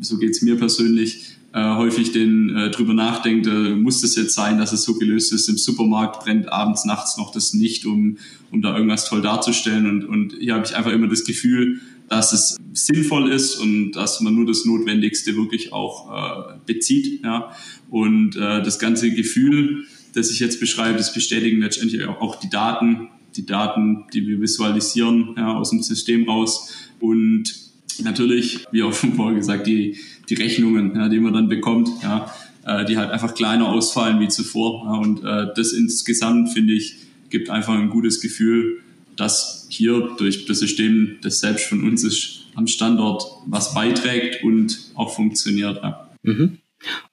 so 0.00 0.18
geht's 0.18 0.42
mir 0.42 0.56
persönlich, 0.56 1.36
äh, 1.54 1.74
häufig 1.74 2.12
den 2.12 2.54
äh, 2.54 2.70
drüber 2.70 2.92
nachdenkt, 2.92 3.46
äh, 3.46 3.70
muss 3.70 4.02
das 4.02 4.14
jetzt 4.14 4.34
sein, 4.34 4.58
dass 4.58 4.72
es 4.72 4.82
so 4.82 4.94
gelöst 4.98 5.32
ist, 5.32 5.48
im 5.48 5.56
Supermarkt 5.56 6.22
brennt 6.22 6.52
abends, 6.52 6.84
nachts 6.84 7.16
noch 7.16 7.32
das 7.32 7.54
nicht, 7.54 7.86
um, 7.86 8.18
um 8.50 8.60
da 8.60 8.74
irgendwas 8.76 9.08
toll 9.08 9.22
darzustellen. 9.22 9.86
Und, 9.86 10.04
und 10.04 10.34
hier 10.38 10.54
habe 10.54 10.66
ich 10.66 10.76
einfach 10.76 10.92
immer 10.92 11.08
das 11.08 11.24
Gefühl, 11.24 11.80
dass 12.08 12.32
es 12.32 12.56
sinnvoll 12.72 13.32
ist 13.32 13.56
und 13.56 13.92
dass 13.92 14.20
man 14.20 14.34
nur 14.34 14.46
das 14.46 14.64
Notwendigste 14.64 15.36
wirklich 15.36 15.72
auch 15.72 16.10
äh, 16.10 16.58
bezieht. 16.66 17.22
Ja. 17.24 17.52
Und 17.90 18.36
äh, 18.36 18.62
das 18.62 18.78
ganze 18.78 19.10
Gefühl, 19.10 19.84
das 20.14 20.30
ich 20.30 20.40
jetzt 20.40 20.60
beschreibe, 20.60 20.96
das 20.96 21.12
bestätigen 21.12 21.60
letztendlich 21.60 22.06
auch 22.06 22.36
die 22.36 22.50
Daten, 22.50 23.08
die 23.36 23.44
Daten, 23.44 24.04
die 24.12 24.26
wir 24.26 24.40
visualisieren 24.40 25.34
ja, 25.36 25.54
aus 25.54 25.70
dem 25.70 25.82
System 25.82 26.28
raus. 26.28 26.72
Und 27.00 27.54
natürlich, 28.02 28.64
wie 28.70 28.82
auch 28.82 28.94
schon 28.94 29.14
vorher 29.14 29.36
gesagt, 29.36 29.66
die, 29.66 29.96
die 30.28 30.34
Rechnungen, 30.34 30.94
ja, 30.94 31.08
die 31.08 31.20
man 31.20 31.32
dann 31.32 31.48
bekommt, 31.48 31.90
ja, 32.02 32.32
äh, 32.64 32.84
die 32.84 32.96
halt 32.96 33.10
einfach 33.10 33.34
kleiner 33.34 33.68
ausfallen 33.68 34.20
wie 34.20 34.28
zuvor. 34.28 34.84
Ja, 34.84 34.94
und 34.98 35.24
äh, 35.24 35.52
das 35.54 35.72
insgesamt, 35.72 36.52
finde 36.52 36.74
ich, 36.74 36.96
gibt 37.30 37.50
einfach 37.50 37.74
ein 37.74 37.90
gutes 37.90 38.20
Gefühl, 38.20 38.80
dass 39.16 39.66
hier 39.68 40.14
durch 40.18 40.46
das 40.46 40.60
System, 40.60 41.16
das 41.22 41.40
selbst 41.40 41.66
von 41.66 41.82
uns 41.84 42.04
ist, 42.04 42.46
am 42.54 42.66
Standort 42.66 43.24
was 43.46 43.74
beiträgt 43.74 44.42
und 44.42 44.78
auch 44.94 45.14
funktioniert. 45.14 45.78
Ja. 45.82 46.08
Mhm. 46.22 46.58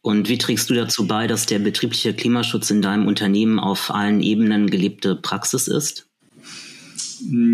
Und 0.02 0.30
wie 0.30 0.38
trägst 0.38 0.70
du 0.70 0.74
dazu 0.74 1.08
bei, 1.08 1.28
dass 1.28 1.46
der 1.46 1.60
betriebliche 1.60 2.14
Klimaschutz 2.14 2.70
in 2.70 2.82
deinem 2.82 3.08
Unternehmen 3.08 3.60
auf 3.60 3.92
allen 3.92 4.22
Ebenen 4.22 4.70
gelebte 4.70 5.16
Praxis 5.16 5.68
ist? 5.68 6.08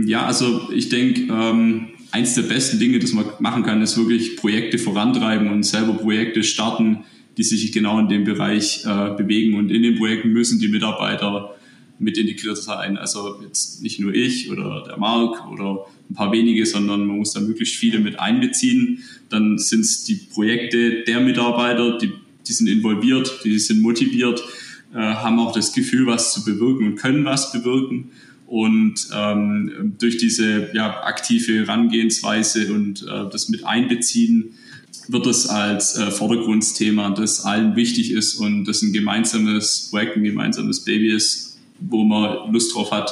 Ja, 0.06 0.26
also 0.26 0.70
ich 0.72 0.90
denke, 0.90 1.32
ähm, 1.32 1.90
eins 2.12 2.34
der 2.36 2.44
besten 2.44 2.80
Dinge, 2.80 3.00
das 3.00 3.14
man 3.14 3.26
machen 3.40 3.64
kann, 3.64 3.82
ist 3.82 3.98
wirklich 3.98 4.36
Projekte 4.36 4.78
vorantreiben 4.80 5.50
und 5.52 5.64
selber 5.64 5.94
Projekte 5.94 6.44
starten, 6.44 7.04
die 7.38 7.44
sich 7.44 7.72
genau 7.72 8.00
in 8.00 8.10
dem 8.10 8.24
Bereich 8.24 8.84
äh, 8.86 9.16
bewegen. 9.16 9.56
Und 9.56 9.70
in 9.70 9.84
den 9.84 9.98
Projekten 9.98 10.30
müssen 10.30 10.60
die 10.60 10.68
Mitarbeiter 10.68 11.56
mit 12.00 12.18
integriert 12.18 12.58
sein. 12.58 12.98
Also 12.98 13.42
jetzt 13.44 13.82
nicht 13.82 14.00
nur 14.00 14.14
ich 14.14 14.50
oder 14.50 14.84
der 14.88 14.98
Marc 14.98 15.50
oder 15.52 15.86
ein 16.10 16.16
paar 16.16 16.32
wenige, 16.32 16.66
sondern 16.66 17.06
man 17.06 17.18
muss 17.18 17.34
da 17.34 17.42
möglichst 17.42 17.76
viele 17.76 18.00
mit 18.00 18.20
einbeziehen. 18.20 19.04
Dann 19.30 19.58
sind 19.58 19.82
es 19.82 20.06
die 20.06 20.16
Projekte 20.16 21.04
der 21.04 21.20
Mitarbeiter, 21.20 21.98
die, 21.98 22.12
die 22.48 22.54
sind 22.54 22.68
involviert, 22.68 23.42
die 23.44 23.60
sind 23.60 23.82
motiviert, 23.82 24.44
äh, 24.94 24.98
haben 24.98 25.40
auch 25.40 25.52
das 25.52 25.74
Gefühl, 25.74 26.08
was 26.08 26.34
zu 26.34 26.44
bewirken 26.46 26.88
und 26.88 26.96
können 26.96 27.26
was 27.26 27.52
bewirken. 27.52 28.12
Und 28.48 29.08
ähm, 29.14 29.94
durch 30.00 30.18
diese 30.18 30.70
ja, 30.74 31.04
aktive 31.04 31.54
Herangehensweise 31.60 32.74
und 32.74 33.04
äh, 33.04 33.30
das 33.32 33.50
mit 33.50 33.64
einbeziehen, 33.66 34.56
wird 35.08 35.28
es 35.28 35.48
als 35.48 35.96
äh, 35.96 36.12
Vordergrundsthema, 36.12 37.12
das 37.12 37.46
allen 37.46 37.76
wichtig 37.76 38.12
ist 38.12 38.36
und 38.36 38.66
das 38.66 38.82
ein 38.82 38.94
gemeinsames 38.94 39.90
Projekt, 39.90 40.18
ein 40.18 40.24
gemeinsames 40.24 40.84
Baby 40.84 41.14
ist, 41.14 41.49
wo 41.80 42.04
man 42.04 42.52
Lust 42.52 42.76
drauf 42.76 42.92
hat, 42.92 43.12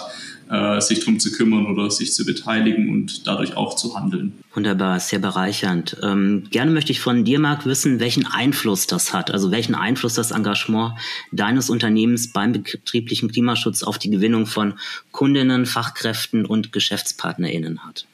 äh, 0.49 0.79
sich 0.79 0.99
darum 0.99 1.19
zu 1.19 1.31
kümmern 1.31 1.65
oder 1.65 1.91
sich 1.91 2.13
zu 2.13 2.25
beteiligen 2.25 2.89
und 2.89 3.27
dadurch 3.27 3.57
auch 3.57 3.75
zu 3.75 3.95
handeln. 3.99 4.33
Wunderbar, 4.53 4.99
sehr 4.99 5.19
bereichernd. 5.19 5.97
Ähm, 6.01 6.45
gerne 6.51 6.71
möchte 6.71 6.91
ich 6.91 6.99
von 6.99 7.25
dir, 7.25 7.39
Marc, 7.39 7.65
wissen, 7.65 7.99
welchen 7.99 8.25
Einfluss 8.25 8.87
das 8.87 9.13
hat, 9.13 9.31
also 9.31 9.51
welchen 9.51 9.75
Einfluss 9.75 10.13
das 10.13 10.31
Engagement 10.31 10.93
deines 11.31 11.69
Unternehmens 11.69 12.31
beim 12.31 12.53
betrieblichen 12.53 13.31
Klimaschutz 13.31 13.83
auf 13.83 13.97
die 13.97 14.09
Gewinnung 14.09 14.45
von 14.45 14.75
Kundinnen, 15.11 15.65
Fachkräften 15.65 16.45
und 16.45 16.71
GeschäftspartnerInnen 16.71 17.85
hat. 17.85 18.05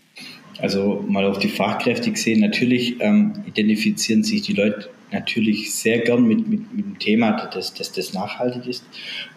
Also 0.60 1.03
mal 1.07 1.25
auf 1.25 1.39
die 1.39 1.50
Fachkräfte 1.50 2.12
gesehen, 2.12 2.39
natürlich 2.39 2.95
ähm, 3.00 3.43
identifizieren 3.45 4.24
sich 4.24 4.43
die 4.43 4.53
Leute 4.53 4.89
natürlich 5.13 5.74
sehr 5.74 6.00
gern 6.00 6.24
mit, 6.25 6.48
mit, 6.48 6.74
mit 6.74 6.86
dem 6.86 7.00
Thema, 7.00 7.32
dass, 7.53 7.74
dass 7.74 7.91
das 7.91 8.13
nachhaltig 8.13 8.67
ist. 8.67 8.84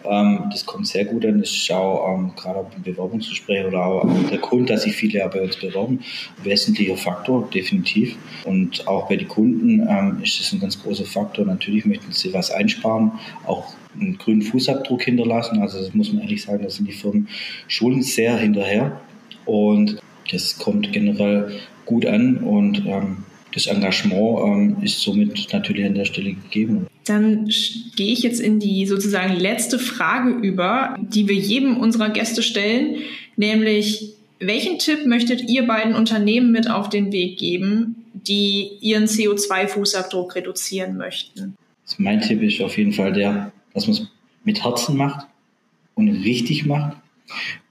Ähm, 0.03 0.45
das 0.51 0.65
kommt 0.65 0.87
sehr 0.87 1.05
gut 1.05 1.25
an. 1.25 1.41
Ist 1.41 1.71
auch 1.71 2.13
ähm, 2.13 2.33
gerade 2.35 2.59
auch 2.59 2.75
im 2.75 2.83
Bewerbungsgespräch 2.83 3.65
oder 3.65 3.85
auch 3.85 4.09
der 4.29 4.39
Grund, 4.39 4.69
dass 4.69 4.83
sich 4.83 4.95
viele 4.95 5.27
bei 5.29 5.41
uns 5.41 5.55
bewerben, 5.57 5.99
wesentlicher 6.43 6.97
Faktor, 6.97 7.49
definitiv. 7.53 8.17
Und 8.43 8.87
auch 8.87 9.07
bei 9.07 9.15
den 9.15 9.27
Kunden 9.27 9.87
ähm, 9.87 10.19
ist 10.23 10.39
das 10.39 10.51
ein 10.51 10.59
ganz 10.59 10.81
großer 10.81 11.05
Faktor. 11.05 11.45
Natürlich 11.45 11.85
möchten 11.85 12.11
sie 12.11 12.33
was 12.33 12.51
einsparen, 12.51 13.11
auch 13.45 13.73
einen 13.99 14.17
grünen 14.17 14.41
Fußabdruck 14.41 15.03
hinterlassen. 15.03 15.61
Also 15.61 15.79
das 15.79 15.93
muss 15.93 16.11
man 16.11 16.23
ehrlich 16.23 16.43
sagen, 16.43 16.63
da 16.63 16.69
sind 16.69 16.87
die 16.87 16.93
Firmen 16.93 17.27
schon 17.67 18.01
sehr 18.01 18.37
hinterher. 18.37 18.99
Und 19.45 20.01
das 20.31 20.57
kommt 20.57 20.91
generell 20.91 21.59
gut 21.85 22.05
an 22.05 22.37
und 22.37 22.85
ähm, 22.85 23.23
das 23.53 23.67
Engagement 23.67 24.39
ähm, 24.45 24.83
ist 24.83 25.01
somit 25.01 25.51
natürlich 25.53 25.85
an 25.85 25.95
der 25.95 26.05
Stelle 26.05 26.33
gegeben. 26.33 26.87
Dann 27.05 27.49
gehe 27.95 28.11
ich 28.11 28.23
jetzt 28.23 28.39
in 28.39 28.59
die 28.59 28.85
sozusagen 28.85 29.35
letzte 29.35 29.79
Frage 29.79 30.31
über, 30.31 30.95
die 30.99 31.27
wir 31.27 31.35
jedem 31.35 31.77
unserer 31.77 32.09
Gäste 32.09 32.43
stellen, 32.43 32.97
nämlich 33.35 34.13
welchen 34.39 34.77
Tipp 34.77 35.05
möchtet 35.05 35.49
ihr 35.49 35.65
beiden 35.65 35.95
Unternehmen 35.95 36.51
mit 36.51 36.69
auf 36.69 36.89
den 36.89 37.11
Weg 37.11 37.39
geben, 37.39 38.03
die 38.13 38.71
ihren 38.81 39.05
CO2-Fußabdruck 39.05 40.35
reduzieren 40.35 40.97
möchten? 40.97 41.55
Also 41.85 41.95
mein 41.97 42.21
Tipp 42.21 42.41
ist 42.43 42.61
auf 42.61 42.77
jeden 42.77 42.93
Fall 42.93 43.13
der, 43.13 43.51
dass 43.73 43.87
man 43.87 43.95
es 43.95 44.07
mit 44.43 44.63
Herzen 44.63 44.97
macht 44.97 45.25
und 45.95 46.09
richtig 46.09 46.65
macht 46.65 46.97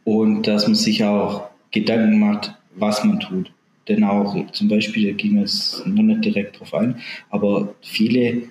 und 0.04 0.46
dass 0.46 0.66
man 0.66 0.74
sich 0.74 1.04
auch 1.04 1.48
Gedanken 1.70 2.18
macht, 2.18 2.54
was 2.74 3.04
man 3.04 3.20
tut. 3.20 3.50
Denn 3.88 4.04
auch 4.04 4.50
zum 4.52 4.68
Beispiel, 4.68 5.10
da 5.10 5.16
ging 5.16 5.38
jetzt 5.38 5.86
noch 5.86 6.02
nicht 6.02 6.24
direkt 6.24 6.58
drauf 6.58 6.74
ein, 6.74 6.96
aber 7.30 7.74
viele 7.82 8.42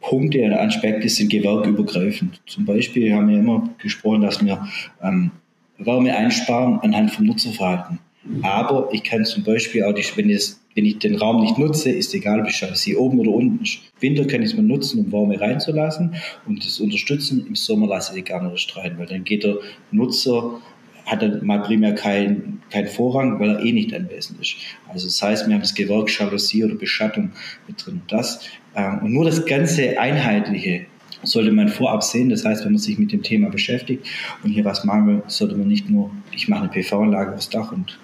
Punkte 0.00 0.42
und 0.42 0.52
Aspekte 0.52 1.08
sind 1.08 1.30
gewerkübergreifend. 1.30 2.40
Zum 2.46 2.64
Beispiel 2.64 3.12
haben 3.12 3.28
wir 3.28 3.38
immer 3.38 3.70
gesprochen, 3.78 4.22
dass 4.22 4.44
wir 4.44 4.66
ähm, 5.02 5.30
Wärme 5.78 6.14
einsparen 6.14 6.78
anhand 6.80 7.10
vom 7.10 7.26
Nutzerverhalten. 7.26 7.98
Aber 8.42 8.88
ich 8.92 9.02
kann 9.02 9.24
zum 9.24 9.44
Beispiel 9.44 9.84
auch, 9.84 9.92
die, 9.92 10.04
wenn, 10.16 10.30
es, 10.30 10.60
wenn 10.74 10.86
ich 10.86 10.98
den 10.98 11.16
Raum 11.16 11.42
nicht 11.42 11.58
nutze, 11.58 11.90
ist 11.90 12.14
egal, 12.14 12.40
ob 12.40 12.48
ich 12.48 12.96
oben 12.96 13.18
oder 13.18 13.30
unten 13.30 13.62
ist. 13.62 13.80
Winter 14.00 14.26
kann 14.26 14.42
ich 14.42 14.50
es 14.50 14.56
mal 14.56 14.62
nutzen, 14.62 15.00
um 15.00 15.12
Wärme 15.12 15.38
reinzulassen 15.38 16.14
und 16.46 16.64
das 16.64 16.80
unterstützen. 16.80 17.46
Im 17.46 17.54
Sommer 17.54 17.86
lasse 17.86 18.12
ich 18.12 18.24
die 18.24 18.28
gerne 18.30 18.50
nicht 18.50 18.76
rein, 18.76 18.98
weil 18.98 19.06
dann 19.06 19.24
geht 19.24 19.44
der 19.44 19.56
Nutzer 19.90 20.60
hat 21.06 21.22
er 21.22 21.42
mal 21.42 21.60
primär 21.62 21.94
keinen 21.94 22.62
kein 22.70 22.88
Vorrang, 22.88 23.38
weil 23.38 23.50
er 23.50 23.60
eh 23.60 23.72
nicht 23.72 23.94
anwesend 23.94 24.40
ist. 24.40 24.56
Also 24.88 25.06
das 25.06 25.22
heißt, 25.22 25.46
wir 25.46 25.54
haben 25.54 25.60
das 25.60 25.74
Gewerk 25.74 26.10
Jalousie 26.10 26.64
oder 26.64 26.74
Beschattung 26.74 27.30
mit 27.68 27.84
drin. 27.84 28.02
Das, 28.08 28.40
äh, 28.74 28.96
und 28.98 29.12
nur 29.12 29.24
das 29.24 29.44
ganze 29.46 29.98
Einheitliche 29.98 30.86
sollte 31.22 31.52
man 31.52 31.68
vorab 31.68 32.02
sehen. 32.02 32.30
Das 32.30 32.44
heißt, 32.44 32.64
wenn 32.64 32.72
man 32.72 32.80
sich 32.80 32.98
mit 32.98 33.12
dem 33.12 33.22
Thema 33.22 33.50
beschäftigt 33.50 34.06
und 34.42 34.50
hier 34.50 34.64
was 34.64 34.84
machen 34.84 35.06
will, 35.06 35.22
sollte 35.28 35.56
man 35.56 35.68
nicht 35.68 35.88
nur, 35.88 36.10
ich 36.32 36.48
mache 36.48 36.62
eine 36.62 36.70
PV-Anlage 36.70 37.34
aufs 37.34 37.48
Dach 37.48 37.72
und 37.72 37.98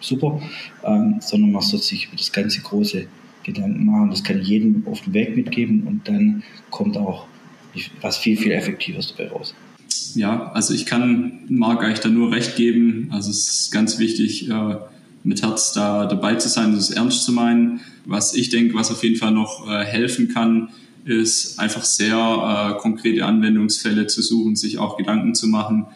super, 0.00 0.40
ähm, 0.84 1.16
sondern 1.20 1.52
man 1.52 1.62
sollte 1.62 1.84
sich 1.84 2.06
über 2.06 2.16
das 2.16 2.32
ganze 2.32 2.62
große 2.62 3.06
Gedanken 3.42 3.84
machen. 3.84 4.10
Das 4.10 4.24
kann 4.24 4.40
ich 4.40 4.48
jedem 4.48 4.84
auf 4.90 5.02
den 5.02 5.12
Weg 5.12 5.36
mitgeben 5.36 5.86
und 5.86 6.08
dann 6.08 6.42
kommt 6.70 6.96
auch 6.96 7.26
was 8.00 8.16
viel, 8.16 8.36
viel 8.36 8.52
Effektives 8.52 9.14
dabei 9.14 9.30
raus 9.30 9.54
ja, 10.14 10.50
also 10.52 10.74
ich 10.74 10.86
kann 10.86 11.40
Marc 11.48 11.82
eigentlich 11.82 12.00
da 12.00 12.08
nur 12.08 12.32
recht 12.32 12.56
geben. 12.56 13.08
Also 13.10 13.30
es 13.30 13.48
ist 13.48 13.72
ganz 13.72 13.98
wichtig, 13.98 14.48
äh, 14.48 14.76
mit 15.22 15.42
Herz 15.42 15.72
da 15.72 16.06
dabei 16.06 16.34
zu 16.36 16.48
sein, 16.48 16.74
das 16.74 16.90
ernst 16.90 17.24
zu 17.24 17.32
meinen. 17.32 17.80
Was 18.04 18.34
ich 18.34 18.50
denke, 18.50 18.74
was 18.74 18.90
auf 18.90 19.02
jeden 19.02 19.16
Fall 19.16 19.32
noch 19.32 19.68
äh, 19.68 19.84
helfen 19.84 20.28
kann, 20.28 20.70
ist 21.04 21.58
einfach 21.58 21.84
sehr 21.84 22.16
äh, 22.16 22.80
konkrete 22.80 23.24
Anwendungsfälle 23.24 24.06
zu 24.06 24.22
suchen, 24.22 24.56
sich 24.56 24.78
auch 24.78 24.96
Gedanken 24.96 25.34
zu 25.34 25.48
machen 25.48 25.86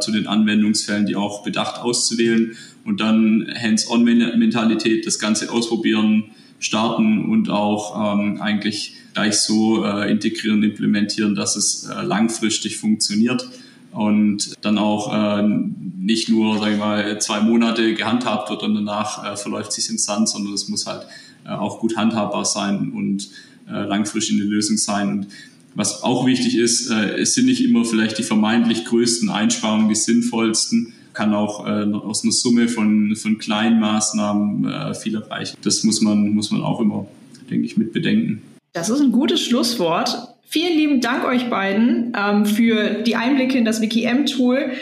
zu 0.00 0.12
den 0.12 0.26
Anwendungsfällen, 0.26 1.06
die 1.06 1.16
auch 1.16 1.44
bedacht 1.44 1.80
auszuwählen 1.80 2.54
und 2.84 3.00
dann 3.00 3.50
Hands-on-Mentalität, 3.58 5.06
das 5.06 5.18
Ganze 5.18 5.50
ausprobieren, 5.50 6.24
starten 6.62 7.24
und 7.24 7.50
auch 7.50 8.14
ähm, 8.14 8.40
eigentlich 8.40 8.94
gleich 9.14 9.36
so 9.36 9.84
äh, 9.84 10.10
integrieren, 10.10 10.62
implementieren, 10.62 11.34
dass 11.34 11.56
es 11.56 11.84
äh, 11.84 12.02
langfristig 12.02 12.78
funktioniert 12.78 13.48
und 13.90 14.54
dann 14.62 14.78
auch 14.78 15.12
äh, 15.12 15.42
nicht 15.42 16.28
nur, 16.28 16.58
sag 16.58 16.72
ich 16.72 16.78
mal, 16.78 17.20
zwei 17.20 17.40
Monate 17.40 17.94
gehandhabt 17.94 18.48
wird 18.48 18.62
und 18.62 18.74
danach 18.74 19.32
äh, 19.32 19.36
verläuft 19.36 19.72
sich 19.72 19.90
ins 19.90 20.04
Sand, 20.04 20.28
sondern 20.28 20.54
es 20.54 20.68
muss 20.68 20.86
halt 20.86 21.06
äh, 21.44 21.50
auch 21.50 21.80
gut 21.80 21.96
handhabbar 21.96 22.44
sein 22.44 22.92
und 22.92 23.28
äh, 23.68 23.84
langfristig 23.84 24.36
eine 24.40 24.48
Lösung 24.48 24.76
sein. 24.76 25.08
Und 25.08 25.26
was 25.74 26.02
auch 26.02 26.26
wichtig 26.26 26.56
ist, 26.56 26.90
äh, 26.90 27.18
es 27.18 27.34
sind 27.34 27.46
nicht 27.46 27.62
immer 27.62 27.84
vielleicht 27.84 28.18
die 28.18 28.22
vermeintlich 28.22 28.84
größten 28.84 29.30
Einsparungen 29.30 29.88
die 29.88 29.94
sinnvollsten, 29.94 30.94
kann 31.12 31.34
auch 31.34 31.66
äh, 31.66 31.84
aus 31.84 32.22
einer 32.22 32.32
Summe 32.32 32.68
von, 32.68 33.14
von 33.16 33.38
kleinen 33.38 33.80
Maßnahmen 33.80 34.64
äh, 34.64 34.94
viel 34.94 35.14
erreichen. 35.14 35.56
Das 35.62 35.84
muss 35.84 36.00
man, 36.00 36.30
muss 36.34 36.50
man 36.50 36.62
auch 36.62 36.80
immer, 36.80 37.06
denke 37.50 37.66
ich, 37.66 37.76
mit 37.76 37.92
bedenken. 37.92 38.42
Das 38.72 38.88
ist 38.88 39.00
ein 39.00 39.12
gutes 39.12 39.42
Schlusswort. 39.42 40.36
Vielen 40.44 40.76
lieben 40.76 41.00
Dank 41.00 41.24
euch 41.24 41.48
beiden 41.48 42.12
ähm, 42.16 42.46
für 42.46 43.02
die 43.02 43.16
Einblicke 43.16 43.58
in 43.58 43.64
das 43.64 43.80
WKM-Tool. 43.80 44.72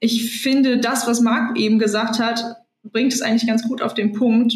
Ich 0.00 0.40
finde, 0.40 0.78
das, 0.78 1.06
was 1.06 1.20
Marc 1.20 1.58
eben 1.58 1.78
gesagt 1.78 2.18
hat, 2.18 2.42
bringt 2.84 3.12
es 3.12 3.22
eigentlich 3.22 3.46
ganz 3.46 3.62
gut 3.62 3.82
auf 3.82 3.94
den 3.94 4.12
Punkt, 4.12 4.54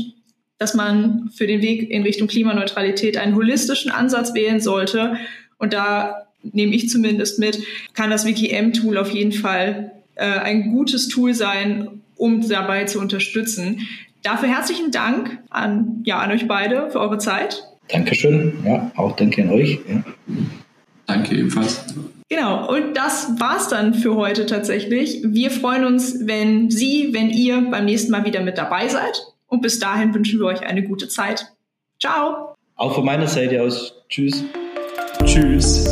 dass 0.59 0.75
man 0.75 1.31
für 1.35 1.47
den 1.47 1.61
Weg 1.61 1.91
in 1.91 2.03
Richtung 2.03 2.29
Klimaneutralität 2.29 3.17
einen 3.17 3.35
holistischen 3.35 3.91
Ansatz 3.91 4.35
wählen 4.35 4.61
sollte. 4.61 5.17
Und 5.59 5.73
da 5.73 6.29
nehme 6.43 6.75
ich 6.75 6.89
zumindest 6.89 7.39
mit, 7.39 7.63
kann 7.95 8.11
das 8.11 8.27
WKM-Tool 8.27 8.99
auf 8.99 9.11
jeden 9.11 9.33
Fall 9.33 10.02
äh, 10.15 10.25
ein 10.25 10.73
gutes 10.73 11.09
Tool 11.09 11.35
sein, 11.35 12.03
um 12.17 12.47
dabei 12.49 12.85
zu 12.85 12.99
unterstützen. 13.01 13.87
Dafür 14.23 14.49
herzlichen 14.49 14.91
Dank 14.91 15.39
an, 15.51 16.03
ja, 16.05 16.19
an 16.19 16.31
euch 16.31 16.47
beide 16.47 16.91
für 16.91 17.01
eure 17.01 17.19
Zeit. 17.19 17.65
Dankeschön, 17.89 18.59
ja, 18.65 18.91
auch 18.97 19.17
danke 19.17 19.43
an 19.43 19.51
euch. 19.51 19.79
Ja. 19.89 20.05
Danke 21.07 21.35
ebenfalls. 21.37 21.85
Genau, 22.29 22.73
und 22.73 22.97
das 22.97 23.33
war's 23.39 23.69
dann 23.69 23.93
für 23.93 24.15
heute 24.17 24.47
tatsächlich. 24.47 25.21
Wir 25.23 25.51
freuen 25.51 25.85
uns, 25.85 26.27
wenn 26.27 26.71
Sie, 26.71 27.11
wenn 27.13 27.29
ihr 27.29 27.69
beim 27.71 27.85
nächsten 27.85 28.11
Mal 28.11 28.25
wieder 28.25 28.41
mit 28.41 28.57
dabei 28.57 28.89
seid. 28.89 29.27
Und 29.49 29.61
bis 29.61 29.79
dahin 29.79 30.15
wünschen 30.15 30.41
wir 30.41 30.47
euch 30.47 30.63
eine 30.63 30.83
gute 30.83 31.09
Zeit. 31.09 31.53
Ciao. 32.01 32.55
Auch 32.77 32.95
von 32.95 33.05
meiner 33.05 33.27
Seite 33.27 33.61
aus. 33.63 33.95
Tschüss. 34.09 34.45
Tschüss. 35.27 35.85